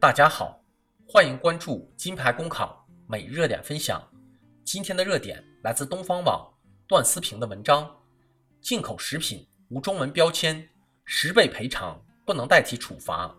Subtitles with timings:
[0.00, 0.62] 大家好，
[1.08, 4.00] 欢迎关注金牌公考每日热点分享。
[4.64, 6.48] 今天的热点来自东方网
[6.86, 7.90] 段思平的文章：
[8.60, 10.68] 进口食品无中文标签，
[11.04, 13.36] 十倍赔偿不能代替处罚。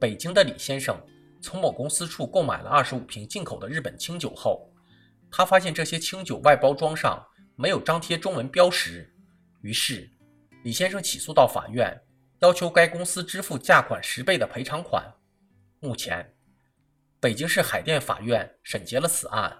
[0.00, 1.00] 北京的李先生
[1.40, 4.68] 从某公司处购买了二十五瓶进口的日本清酒后，
[5.30, 9.14] 他发现这些清酒外包装上没有张贴中文标识，
[9.60, 10.10] 于是
[10.64, 11.96] 李先生起诉到法院，
[12.40, 15.08] 要求该公司支付价款十倍的赔偿款。
[15.80, 16.34] 目前，
[17.20, 19.54] 北京市海淀法院审结了此案，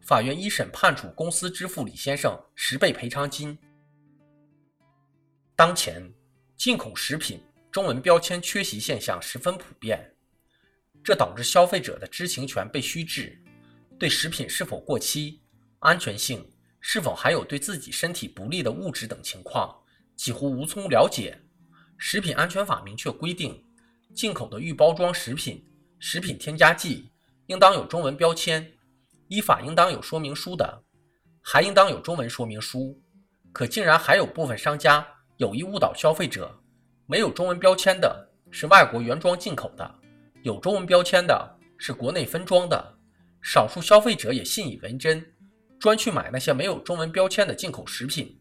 [0.00, 3.58] 法院一审判处公司支付李先生十倍赔偿金。
[5.56, 6.08] 当前，
[6.56, 10.14] 进口食品中文标签缺席现象十分普遍，
[11.02, 13.36] 这导致消费者的知情权被虚置，
[13.98, 15.42] 对食品是否过期、
[15.80, 16.48] 安全性
[16.80, 19.76] 是否含有对自己身体不利的物质等情况
[20.14, 21.36] 几乎无从了解。
[21.98, 23.65] 食品安全法明确规定。
[24.16, 25.62] 进口的预包装食品、
[25.98, 27.12] 食品添加剂
[27.48, 28.72] 应当有中文标签，
[29.28, 30.82] 依法应当有说明书的，
[31.42, 32.98] 还应当有中文说明书。
[33.52, 35.06] 可竟然还有部分商家
[35.36, 36.58] 有意误导消费者，
[37.06, 39.94] 没有中文标签的是外国原装进口的，
[40.42, 42.96] 有中文标签的是国内分装的。
[43.42, 45.24] 少数消费者也信以为真，
[45.78, 48.40] 专去买那些没有中文标签的进口食品。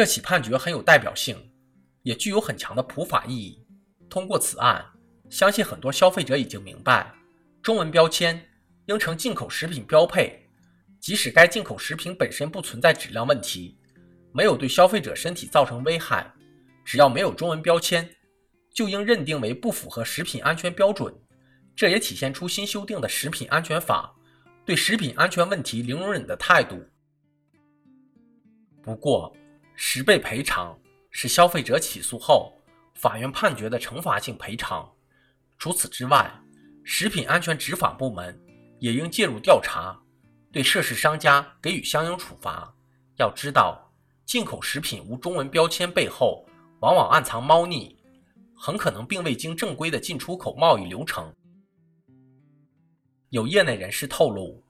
[0.00, 1.36] 这起判决很有代表性，
[2.04, 3.62] 也具有很强的普法意义。
[4.08, 4.82] 通过此案，
[5.28, 7.12] 相信很多消费者已经明白，
[7.60, 8.42] 中文标签
[8.86, 10.48] 应成进口食品标配。
[11.00, 13.76] 即使该进口食品本身不存在质量问题，
[14.32, 16.32] 没有对消费者身体造成危害，
[16.82, 18.08] 只要没有中文标签，
[18.72, 21.14] 就应认定为不符合食品安全标准。
[21.76, 24.16] 这也体现出新修订的食品安全法
[24.64, 26.82] 对食品安全问题零容忍的态度。
[28.80, 29.36] 不过，
[29.82, 30.78] 十倍赔偿
[31.10, 32.52] 是消费者起诉后
[32.96, 34.86] 法院判决的惩罚性赔偿。
[35.56, 36.30] 除此之外，
[36.84, 38.38] 食品安全执法部门
[38.78, 39.98] 也应介入调查，
[40.52, 42.70] 对涉事商家给予相应处罚。
[43.16, 43.90] 要知道，
[44.26, 46.46] 进口食品无中文标签背后
[46.80, 47.96] 往往暗藏猫腻，
[48.54, 51.34] 很可能并未经正规的进出口贸易流程。
[53.30, 54.62] 有业内人士透露，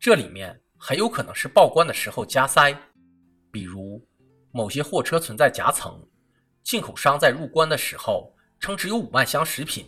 [0.00, 2.76] 这里面很有可能是报关的时候加塞，
[3.52, 4.04] 比如。
[4.52, 6.00] 某些货车存在夹层，
[6.62, 9.86] 进口商在入关的时候称只有五万箱食品，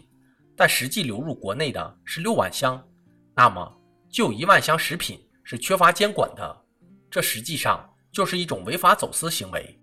[0.57, 2.83] 但实际流入国内的是六万箱，
[3.35, 3.81] 那么
[4.11, 6.65] 就有一万箱食品是缺乏监管的，
[7.11, 9.79] 这实际上就是一种违法走私行为。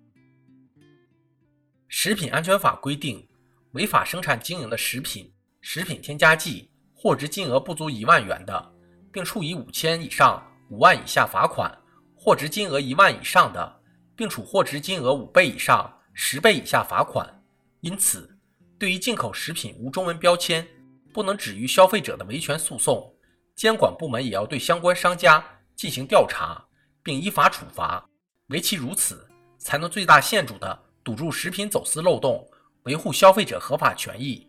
[1.87, 3.27] 食品安全法规定，
[3.71, 8.73] 违法生产经营的食品、食品添加剂货值金额不足一万元的，
[9.11, 11.69] 并处以五千以上五万以下罚款；
[12.15, 13.78] 货值金额一万以上的。
[14.19, 17.41] 并处货值金额五倍以上十倍以下罚款。
[17.79, 18.37] 因此，
[18.77, 20.67] 对于进口食品无中文标签，
[21.13, 23.15] 不能止于消费者的维权诉讼，
[23.55, 25.41] 监管部门也要对相关商家
[25.73, 26.61] 进行调查，
[27.01, 28.05] 并依法处罚。
[28.47, 29.25] 唯其如此，
[29.57, 32.45] 才能最大限度地堵住食品走私漏洞，
[32.83, 34.48] 维护消费者合法权益。